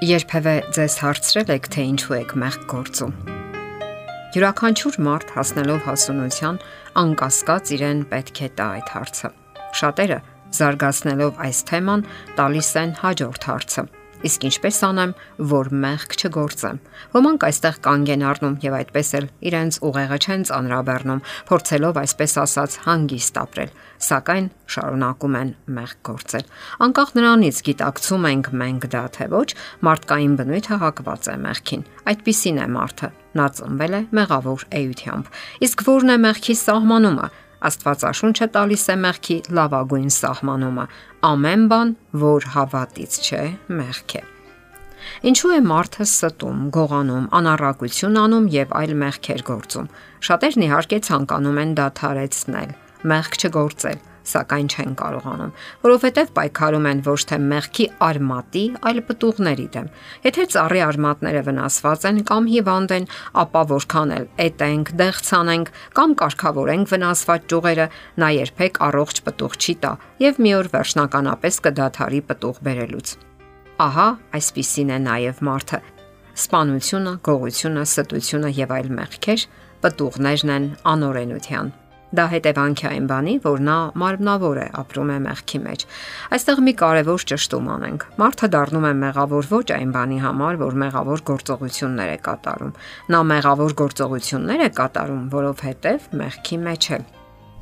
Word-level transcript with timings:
Երբևէ 0.00 0.52
ձեզ 0.72 0.94
հարցրել 1.02 1.50
եք, 1.52 1.66
թե 1.74 1.82
ինչու 1.90 2.14
եք 2.16 2.30
մեղք 2.40 2.62
գործում։ 2.72 3.10
Յուրաքանչյուր 4.32 4.96
մարդ 5.04 5.34
հասնելով 5.36 5.82
հասունության, 5.90 6.60
անկասկած 7.04 7.74
իրեն 7.76 8.02
պետք 8.08 8.40
է 8.40 8.50
տա 8.56 8.68
այդ 8.80 8.92
հարցը։ 8.96 9.32
Շատերը 9.82 10.20
զարգացնելով 10.56 11.44
այս 11.44 11.64
թեման, 11.68 12.08
տալիս 12.40 12.70
են 12.80 12.96
հաջորդ 13.04 13.48
հարցը 13.50 13.84
Իսկ 14.20 14.42
ինչպես 14.50 14.78
անեմ, 14.84 15.12
որ 15.48 15.68
մեղք 15.80 16.14
չգործեմ։ 16.20 16.78
Ոմանք 17.14 17.44
այստեղ 17.48 17.76
կանգ 17.86 18.10
են 18.14 18.24
առնում 18.30 18.56
եւ 18.60 18.74
այդպես 18.76 19.12
էլ 19.16 19.28
իրենց 19.48 19.78
ուղեղը 19.88 20.18
չեն 20.20 20.44
ծանրաբեռնում, 20.50 21.22
փորձելով 21.48 22.00
այսպես 22.02 22.36
ասած 22.44 22.76
հանգիստ 22.84 23.40
ապրել, 23.40 23.72
սակայն 24.10 24.50
շարունակում 24.76 25.38
են 25.40 25.52
մեղք 25.80 25.98
գործել։ 26.10 26.46
Անկախ 26.84 27.14
նրանից 27.16 27.62
գիտակցում 27.70 28.28
ենք 28.30 28.50
մենք 28.60 28.88
դա 28.92 29.04
թե 29.16 29.28
ոչ, 29.32 29.48
մարդկային 29.88 30.34
բնույթը 30.40 30.80
հակված 30.84 31.30
է 31.30 31.36
մեղքին։ 31.48 31.86
Այդպիսին 32.12 32.60
է 32.60 32.66
մարդը։ 32.76 33.10
Նա 33.40 33.46
ծնվել 33.56 33.94
է 33.94 34.02
մեղավոր 34.20 34.66
էությամբ։ 34.80 35.32
Իսկ 35.64 35.86
ո՞րն 35.90 36.12
է 36.12 36.16
մեղքի 36.28 36.56
սահմանումը։ 36.60 37.28
Աստվածաշունչը 37.68 38.46
տալիս 38.56 38.84
է 38.88 38.96
մեղքի 39.04 39.36
լավագույն 39.56 40.12
սահմանումը։ 40.16 40.84
Ամեն 41.30 41.64
բան, 41.70 41.94
որ 42.24 42.46
հավատից 42.56 43.16
չէ, 43.20 43.42
մեղք 43.80 44.14
է։ 44.20 44.22
Ինչու 45.30 45.52
է 45.56 45.60
մարդը 45.64 46.06
ստում, 46.06 46.62
գողանում, 46.76 47.26
անառակություն 47.40 48.20
անում 48.20 48.46
եւ 48.54 48.74
այլ 48.80 48.94
մեղքեր 49.02 49.44
գործում։ 49.50 49.90
Շատերն 50.28 50.64
իհարկե 50.68 50.98
ցանկանում 51.08 51.60
են 51.60 51.74
դադարեցնել, 51.80 52.72
մեղք 53.12 53.38
չգործել, 53.40 54.00
սակայն 54.26 54.68
չեն 54.70 54.94
կարողանում, 55.00 55.52
որովհետև 55.84 56.32
պայքարում 56.36 56.88
են 56.90 57.02
ոչ 57.06 57.20
թե 57.30 57.38
մեղքի 57.50 57.86
արմատի, 58.06 58.64
այլ 58.90 59.00
պտուղների 59.08 59.66
դեմ։ 59.76 59.88
Եթե 60.26 60.46
ծառի 60.54 60.82
արմատները 60.86 61.42
վնասված 61.48 62.06
են 62.10 62.20
կամ 62.30 62.50
հիվանդ 62.54 62.94
են, 62.96 63.08
ապա 63.44 63.62
որքան 63.70 64.14
էլ 64.16 64.26
էտենք, 64.46 64.92
դեղցանենք 65.00 65.72
կամ 66.00 66.14
կարգավորենք 66.20 66.92
վնասված 66.94 67.48
ճյուղերը, 67.50 67.86
նա 68.20 68.28
երբեք 68.40 68.82
առողջ 68.90 69.22
պտուղ 69.26 69.58
չի 69.60 69.74
տա 69.84 69.92
եւ 70.20 70.40
մի 70.44 70.54
օր 70.60 70.70
վերջնականապես 70.74 71.60
կդադարի 71.66 72.20
պտուղ 72.30 72.62
բերելուց։ 72.70 73.16
Ահա 73.80 74.08
այսպիսին 74.36 74.90
է 74.92 74.98
նաև 75.08 75.44
մարդը։ 75.50 75.80
Սպանությունը, 76.40 77.12
գողությունը, 77.26 77.84
ստությունը 77.88 78.50
եւ 78.60 78.74
այլ 78.76 78.90
մեղքեր 79.00 79.46
պտուղներն 79.84 80.52
են 80.56 80.66
անօրենության 80.94 81.72
Դա 82.10 82.24
հետևանք 82.32 82.80
է 82.82 82.86
այն 82.90 83.04
բանի, 83.06 83.32
որ 83.44 83.60
նա 83.66 83.76
մարմնավոր 84.02 84.58
է, 84.58 84.66
ապրում 84.80 85.10
է 85.14 85.18
մեղքի 85.26 85.58
մեջ։ 85.62 85.84
Այստեղ 86.34 86.62
մի 86.66 86.72
կարևոր 86.80 87.24
ճշտում 87.30 87.68
անենք։ 87.74 88.06
Մարդը 88.18 88.48
դառնում 88.54 88.86
է 88.88 88.92
մեղավոր 89.04 89.50
ոչ 89.50 89.66
այն 89.76 89.94
բանի 89.94 90.18
համար, 90.24 90.58
որ 90.64 90.78
մեղավոր 90.82 91.22
գործողություններ 91.30 92.10
է 92.10 92.18
կատարում։ 92.26 92.74
Նա 93.14 93.20
մեղավոր 93.30 93.74
գործողություններ 93.84 94.64
է 94.66 94.70
կատարում, 94.80 95.24
որովհետև 95.38 96.08
մեղքի 96.18 96.58
մեջ 96.66 96.90
է։ 96.90 97.00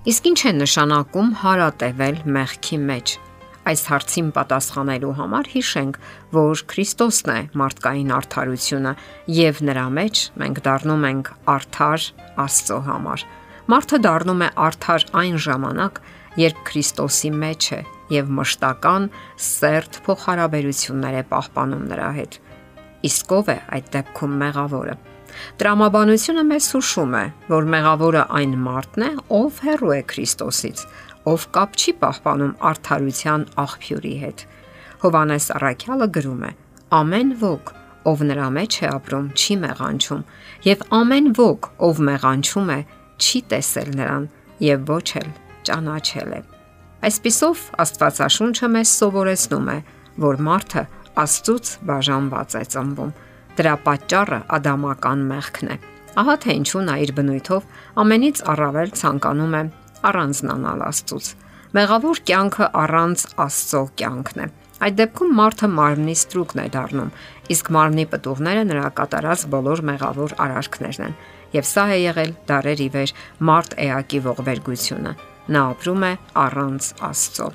Իսկ 0.09 0.29
ինչ 0.33 0.41
է 0.49 0.53
նշանակում 0.65 1.33
հարատևել 1.45 2.23
մեղքի 2.39 2.79
մեջ։ 2.89 3.19
Այս 3.69 3.83
հարցին 3.91 4.29
պատասխանելու 4.33 5.11
համար 5.19 5.49
հիշենք, 5.53 5.97
որ 6.33 6.63
Քրիստոսն 6.73 7.33
է 7.35 7.41
մարդկային 7.61 8.15
արդարությունը 8.17 8.93
եւ 9.37 9.61
նրա 9.69 9.85
մեջ 9.99 10.23
մենք 10.41 10.63
դառնում 10.69 11.05
ենք 11.11 11.31
արդար 11.53 12.07
Աստծո 12.47 12.79
համար։ 12.89 13.27
Մարդը 13.69 13.99
դառնում 14.01 14.43
է 14.47 14.47
արդար 14.65 15.05
այն 15.21 15.35
ժամանակ, 15.45 15.99
երբ 16.41 16.61
Քրիստոսի 16.69 17.31
մեջ 17.37 17.67
է 17.77 17.81
եւ 18.15 18.31
մշտական 18.39 19.09
սերտ 19.45 19.99
փոխհարաբերություններ 20.07 21.19
է 21.19 21.25
պահպանում 21.33 21.83
նրա 21.91 22.07
հետ։ 22.19 22.39
Իսկ 23.09 23.35
ով 23.37 23.51
է 23.53 23.59
այդ 23.77 23.91
դեպքում 23.99 24.39
մեղավորը։ 24.43 24.95
Տրամաբանությունը 25.61 26.45
մեզ 26.49 26.71
հուշում 26.79 27.13
է, 27.19 27.25
որ 27.53 27.69
մեղավորը 27.77 28.25
այն 28.39 28.55
մարդն 28.65 29.05
է, 29.05 29.11
ով 29.37 29.61
հեռու 29.69 29.93
է 29.99 30.01
Քրիստոսից, 30.17 30.85
ով 31.29 31.45
կապ 31.59 31.77
չի 31.77 31.95
պահպանում 32.09 32.55
արդարության 32.73 33.45
աղբյուրի 33.69 34.15
հետ։ 34.25 34.47
Հովանես 35.05 35.51
Արաքյալը 35.59 36.09
գրում 36.17 36.45
է. 36.49 36.53
Ամեն 36.99 37.37
ոգ, 37.45 37.75
ով 38.09 38.25
նրա 38.33 38.49
մեջ 38.57 38.79
է 38.81 38.89
ապրում, 38.97 39.27
չի 39.37 39.55
մեղանչում, 39.69 40.23
եւ 40.65 40.85
ամեն 40.99 41.29
ոգ, 41.37 41.69
ով 41.85 42.01
մեղանչում 42.09 42.73
է, 42.73 42.81
չի 43.19 43.41
տեսել 43.53 43.91
նրան 43.99 44.29
եւ 44.65 44.85
ոչ 44.89 45.07
էլ 45.21 45.29
ճանաչել 45.69 46.33
է։ 46.39 46.41
Այսպիսով 47.09 47.65
Աստվածաշունչը 47.85 48.69
մեզ 48.75 48.93
սովորեցնում 48.99 49.69
է, 49.75 49.79
որ 50.25 50.41
մարդը 50.49 50.83
Աստծուց 51.23 51.71
բաժանված 51.89 52.57
է 52.59 52.63
ծնվում։ 52.75 53.13
Դրա 53.59 53.75
պատճառը 53.87 54.39
ադամական 54.59 55.25
մեղքն 55.29 55.73
է։ 55.75 55.77
Ահա 56.19 56.35
թե 56.43 56.55
ինչու 56.59 56.83
նա 56.89 56.95
իր 57.05 57.13
բնույթով 57.19 57.69
ամենից 58.03 58.43
առավել 58.53 58.93
ցանկանում 58.99 59.55
է 59.59 59.63
առանձնանալ 60.09 60.85
Աստծուց։ 60.89 61.31
Մեղավոր 61.79 62.21
կյանքը 62.29 62.69
առանց 62.83 63.25
Աստծո 63.45 63.83
կյանքն 63.99 64.43
է։ 64.43 64.47
Այդ 64.79 64.95
դեպքում 64.99 65.33
մարդը 65.39 65.69
մարմնի 65.75 66.15
ստրուկն 66.19 66.61
է 66.63 66.67
դառնում, 66.75 67.11
իսկ 67.55 67.71
մարմնի 67.75 68.05
պտուղները 68.13 68.63
նրա 68.69 68.91
կատարած 68.99 69.43
բոլոր 69.55 69.83
մեղավոր 69.89 70.35
արարքներն 70.45 71.07
են 71.09 71.17
եւ 71.57 71.67
սա 71.73 71.89
է 71.95 71.99
եղել 72.05 72.37
դարեր 72.51 72.85
ի 72.85 72.89
վեր 72.99 73.17
մարդ 73.49 73.77
էակի 73.89 74.23
ողբերգությունը 74.29 75.17
նա 75.49 75.63
ապրում 75.73 76.05
է 76.05 76.11
առանց 76.43 76.87
Աստծո։ 77.09 77.47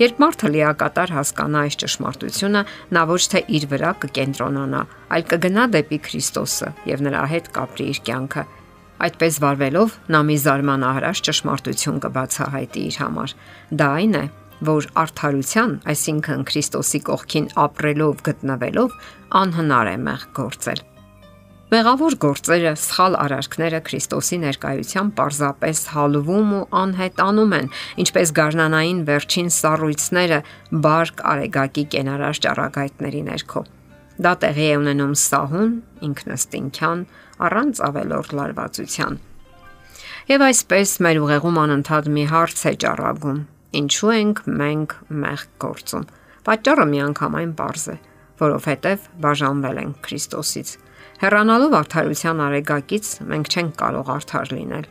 Երբ 0.00 0.20
մարդը 0.22 0.50
լիակատար 0.54 1.12
հասկանա 1.16 1.62
այս 1.68 1.76
ճշմարտությունը, 1.82 2.62
նա 2.96 3.02
ոչ 3.12 3.22
թե 3.32 3.42
իր 3.58 3.66
վրա 3.72 3.92
կկենտրոնանա, 4.04 4.82
այլ 5.12 5.24
կգնա 5.32 5.66
դեպի 5.76 5.98
Քրիստոսը 6.08 6.68
եւ 6.88 7.04
նրա 7.08 7.24
հետ 7.32 7.50
կապրի 7.56 7.88
իր 7.92 8.00
կյանքը։ 8.08 8.44
Այդպես 9.02 9.38
վարվելով 9.42 9.96
նա 10.14 10.20
մի 10.28 10.36
զարմանահրաշ 10.46 11.22
ճշմարտություն 11.28 11.98
կբացահայտի 12.06 12.84
իր 12.92 12.98
համար։ 13.02 13.34
Դա 13.82 13.88
այն 13.98 14.16
է, 14.22 14.24
որ 14.62 14.88
արդարության, 15.02 15.74
այսինքն 15.92 16.46
Քրիստոսի 16.52 17.02
կողքին 17.10 17.50
ապրելով 17.66 18.24
գտնվելով 18.30 18.96
անհնար 19.42 19.92
է 19.96 19.98
մեղ 20.06 20.26
գործել։ 20.38 20.86
Մեղավոր 21.72 22.18
գործերը, 22.20 22.70
սխալ 22.76 23.14
արարքները 23.16 23.78
Քրիստոսի 23.86 24.38
ներկայությամբ 24.42 25.12
պարզապես 25.16 25.78
հալվում 25.94 26.50
ու 26.52 26.66
անհետանում 26.80 27.54
են, 27.58 27.70
ինչպես 28.04 28.32
գարնանային 28.36 29.00
վերջին 29.08 29.48
սառույցները 29.56 30.40
բարկ 30.84 31.22
արեգակի 31.32 31.84
կենարար 31.94 32.42
ճառագայթների 32.44 33.22
ներքո։ 33.30 33.64
Դա 34.20 34.34
տեղի 34.44 34.66
է 34.68 34.76
ունենում 34.82 35.16
սահուն, 35.22 35.72
ինքնստինքյան, 36.12 37.06
առանց 37.48 37.82
ավելորդ 37.88 38.36
լարվածության։ 38.36 39.18
Եվ 40.28 40.46
այսպես 40.52 40.94
մեր 41.08 41.24
ուղեղում 41.24 41.64
անընդհատ 41.64 42.14
մի 42.20 42.28
հարց 42.36 42.68
է 42.68 42.76
ճառագում. 42.84 43.42
ինչու 43.80 44.12
ենք 44.20 44.46
մենք 44.60 44.90
մեղ 45.24 45.42
գործում։ 45.64 46.08
Պատճառը 46.44 46.86
միանգամայն 46.92 47.52
པարզ 47.56 47.84
է, 47.88 48.00
որովհետև 48.42 49.12
բաժանվել 49.24 49.78
ենք 49.88 50.02
Քրիստոսից 50.04 50.78
Հեռանալով 51.22 51.74
արդարության 51.78 52.40
արեգակից 52.42 53.08
մենք 53.30 53.48
չենք 53.52 53.74
կարող 53.78 54.08
արդար 54.10 54.48
լինել։ 54.52 54.86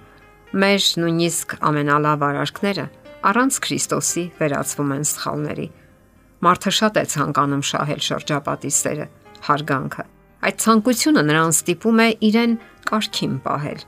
Մեր 0.64 0.84
նույնիսկ 1.02 1.56
ամենալավ 1.68 2.22
արարքները 2.28 2.86
առանց 3.32 3.58
Քրիստոսի 3.66 4.24
վերածվում 4.38 4.94
են 4.96 5.04
սխալների։ 5.10 5.66
Մարդը 6.48 6.74
շատ 6.78 7.00
է 7.02 7.04
ցանկանում 7.12 7.66
շահել 7.72 8.00
շրջապատի 8.08 8.72
սերը, 8.78 9.08
հարգանքը։ 9.50 10.06
Այդ 10.48 10.64
ցանկությունը 10.64 11.26
նրան 11.28 11.52
ստիպում 11.52 12.00
է 12.00 12.08
իրեն 12.32 12.56
կարգին 12.88 13.36
պահել։ 13.52 13.84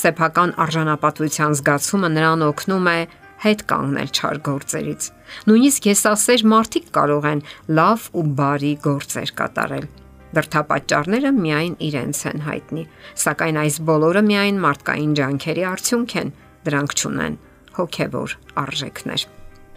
Սեփական 0.00 0.56
արժանապատվության 0.64 1.58
զգացումը 1.60 2.12
նրան 2.16 2.46
օգնում 2.48 2.90
է 2.96 2.96
հետ 3.44 3.66
կանգնել 3.68 4.10
չար 4.16 4.42
գործերից։ 4.48 5.12
Նույնիսկ 5.52 5.92
եսասեր 5.92 6.48
մարդիկ 6.56 6.90
կարող 6.96 7.30
են 7.36 7.46
լավ 7.76 8.10
ու 8.16 8.26
բարի 8.40 8.74
գործեր 8.88 9.36
կատարել 9.36 9.88
Դրթապաճառները 10.36 11.30
միայն 11.36 11.74
իրենց 11.86 12.18
են 12.30 12.42
հայտնի, 12.46 12.84
սակայն 13.24 13.60
այս 13.62 13.78
բոլորը 13.88 14.22
միայն 14.26 14.60
մարդկային 14.66 15.14
ջանքերի 15.16 15.64
արդյունք 15.70 16.14
են, 16.20 16.32
դրանք 16.66 16.96
չունեն 16.96 17.38
հոգևոր 17.76 18.36
արժեքներ։ 18.66 19.26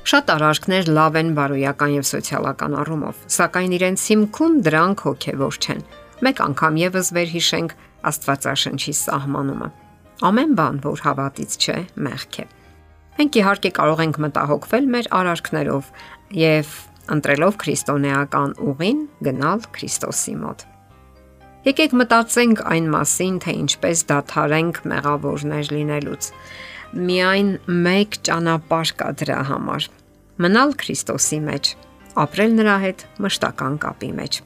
Շատ 0.09 0.31
արարքներ 0.33 0.89
լավ 0.95 1.17
են 1.19 1.31
բարոյական 1.37 1.91
եւ 1.95 2.05
սոցիալական 2.09 2.75
առումով, 2.81 3.17
սակայն 3.39 3.75
իրենց 3.77 4.05
հիմքում 4.09 4.55
դրանք 4.67 5.03
հոգևոր 5.05 5.59
չեն։ 5.59 5.83
Մեկ 6.25 6.41
անգամ 6.49 6.79
եւս 6.79 7.11
վերհիշենք 7.15 7.75
Աստվածաշնչի 8.09 8.93
սահմանումը։ 8.99 9.67
Ամեն 10.29 10.55
բան, 10.59 10.79
որ 10.83 11.03
հավատից 11.05 11.55
չէ, 11.59 11.77
մեղք 12.09 12.39
է։ 12.39 12.45
Մենք 13.19 13.37
իհարկե 13.39 13.71
կարող 13.75 14.01
ենք 14.05 14.17
մտահոգվել 14.23 14.85
մեր 14.95 15.07
արարքներով 15.19 15.91
եւ 16.39 16.73
ընտրելով 17.15 17.55
քրիստոնեական 17.63 18.51
ուղին 18.69 18.99
գնալ 19.27 19.63
Քրիստոսի 19.75 20.35
մոտ։ 20.39 20.65
Եկեք 21.67 21.95
մտածենք 21.99 22.61
այն 22.71 22.85
մասին, 22.93 23.39
թե 23.43 23.55
ինչպես 23.59 24.03
դադարենք 24.09 24.77
մեղավորներ 24.91 25.71
լինելուց։ 25.75 26.29
Միայն 27.09 27.49
մեկ 27.87 28.19
ճանապարհ 28.29 28.93
կա 29.01 29.09
դրա 29.21 29.39
համար։ 29.49 29.89
Մնալ 30.39 30.71
Քրիստոսի 30.79 31.41
մեջ, 31.49 31.73
ապրել 32.23 32.55
նրա 32.61 32.77
հետ 32.85 33.03
մշտական 33.25 33.75
կապի 33.83 34.11
մեջ։ 34.19 34.39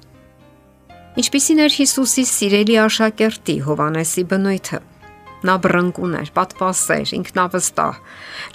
Ինչպիսին 1.21 1.63
էր 1.63 1.73
Հիսուսի 1.77 2.25
սիրելի 2.33 2.75
աշակերտի 2.83 3.55
Հովանեսի 3.67 4.23
բնույթը։ 4.33 4.79
Նա 5.43 5.55
բռնկուն 5.63 6.13
էր, 6.23 6.29
պատվասեր, 6.33 7.09
ինքնավստահ, 7.19 7.97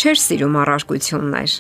չէր 0.02 0.20
սիրում 0.24 0.56
առարկություններ, 0.64 1.54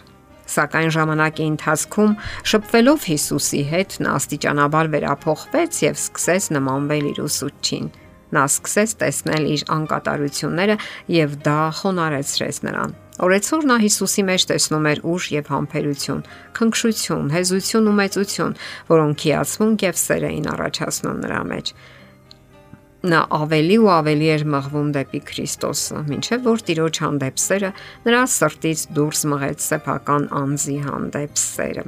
Սակայն 0.48 0.92
ժամանակի 0.96 1.46
ընթացքում 1.52 2.12
շփվելով 2.52 3.08
Հիսուսի 3.08 3.62
հետ 3.72 3.96
նա 4.04 4.14
աստիճանաբար 4.18 4.90
վերափոխվեց 4.94 5.80
եւ 5.84 5.98
սկսեց 5.98 6.48
նմանվել 6.56 7.10
իր 7.12 7.20
ուսուցչին։ 7.24 7.90
Նա 8.28 8.44
սկսեց 8.48 8.94
տեսնել 9.02 9.44
իր 9.48 9.62
անկատարությունները 9.76 10.76
եւ 11.16 11.36
դա 11.48 11.60
խոնարեցրեց 11.78 12.58
նրան։ 12.68 12.96
Օրեցօր 13.18 13.64
նա 13.68 13.76
Հիսուսի 13.82 14.22
մեջ 14.28 14.42
տեսնում 14.48 14.88
էր 14.88 15.00
ուժ 15.10 15.24
եւ 15.34 15.48
համբերություն, 15.52 16.20
քնքշություն, 16.58 17.30
հեզություն 17.34 17.88
ու 17.90 17.94
մեծություն, 17.98 18.52
որոնք 18.92 19.24
հիացմունք 19.28 19.86
եւ 19.88 19.98
սեր 19.98 20.26
էին 20.28 20.46
առաջացնում 20.54 21.22
նրա 21.24 21.40
մեջ 21.48 21.72
նա 23.08 23.20
ավելի 23.38 23.76
ու 23.82 23.88
ավելի 23.94 24.28
էր 24.34 24.44
մղվում 24.52 24.90
դեպի 24.96 25.20
Քրիստոսը, 25.28 26.02
ինչեւ 26.18 26.44
որ 26.48 26.64
Տիրոջ 26.68 27.00
հանդեպ 27.04 27.40
սերը 27.44 27.70
նրա 28.08 28.20
սրտից 28.34 28.82
դուրս 28.98 29.22
մղեց 29.32 29.64
սեփական 29.68 30.28
անձի 30.42 30.76
հանդեպ 30.88 31.40
սերը։ 31.42 31.84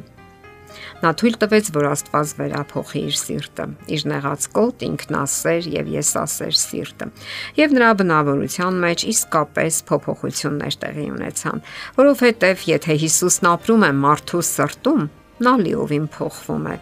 Նա 1.01 1.11
թույլ 1.17 1.37
տվեց, 1.41 1.71
որ 1.73 1.87
Աստված 1.91 2.33
վերափոխի 2.37 3.03
իր 3.09 3.17
սիրտը, 3.21 3.67
իր 3.97 4.03
նեղած 4.11 4.47
կոտ, 4.57 4.85
ինքնասեր 4.87 5.69
եւ 5.73 5.91
եսասեր 5.95 6.59
սիրտը։ 6.61 7.09
Եվ 7.57 7.75
նրա 7.79 7.91
բնավորության 8.03 8.79
մեջ 8.85 9.07
իսկապես 9.15 9.81
փոփոխություններ 9.91 10.79
տեղի 10.85 11.09
ունեցան, 11.17 11.65
որովհետեւ 11.97 12.69
եթե 12.75 13.01
Հիսուսն 13.07 13.53
ապրում 13.57 13.89
է 13.89 13.93
մարդու 14.05 14.47
սրտում, 14.53 15.05
նա 15.41 15.59
լիովին 15.65 16.09
փոխվում 16.21 16.73
է 16.77 16.79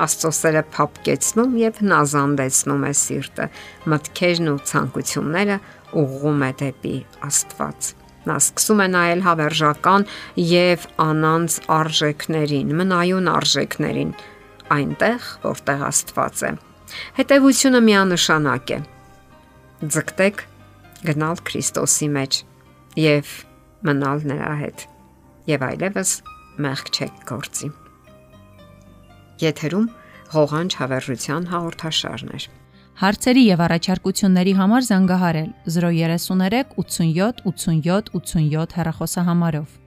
Աստծո 0.00 0.30
սերը 0.38 0.62
փապկեցնում 0.72 1.56
եւ 1.60 1.80
հնազանդեցնում 1.82 2.86
է 2.88 2.92
սիրտը, 2.96 3.48
մտքերն 3.92 4.52
ու 4.52 4.60
ցանկությունները 4.70 5.58
ուղղում 6.02 6.44
է 6.46 6.50
դեպի 6.62 6.94
Աստված։ 7.28 7.90
Նա 8.22 8.36
սկսում 8.38 8.80
է 8.82 8.86
նայել 8.92 9.22
հավերժական 9.26 10.06
եւ 10.48 10.86
անանց 11.02 11.56
արժեքներին, 11.76 12.72
մնայուն 12.78 13.30
արժեքներին, 13.32 14.12
այնտեղ, 14.78 15.28
որտեղ 15.42 15.84
Աստված 15.90 16.44
է։ 16.46 16.52
Հետևությունը 17.18 17.82
միանշանակ 17.88 18.74
է։ 18.78 18.80
Ձգտեք 19.82 20.42
գնալ 21.10 21.44
Քրիստոսի 21.50 22.10
մեջ 22.16 22.40
եւ 23.02 23.36
մնալ 23.88 24.26
նրա 24.32 24.56
հետ։ 24.62 24.88
Եվ 25.50 25.68
այլևս 25.72 26.18
մեղք 26.62 26.92
չեք 26.94 27.24
գործի։ 27.32 27.74
Եթերում 29.42 29.86
ղողանջ 30.32 30.76
հավերժության 30.80 31.46
հաղորդաշարն 31.52 32.34
է։ 32.36 32.42
Հարցերի 33.02 33.42
եւ 33.48 33.62
առաջարկությունների 33.66 34.52
համար 34.62 34.88
զանգահարել 34.88 35.50
033 35.76 36.74
87 36.78 37.42
87 37.50 38.12
87 38.16 38.76
հեռախոսահամարով։ 38.78 39.81